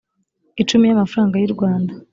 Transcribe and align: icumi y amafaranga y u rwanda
icumi 0.61 0.83
y 0.87 0.93
amafaranga 0.95 1.35
y 1.37 1.45
u 1.49 1.53
rwanda 1.55 1.93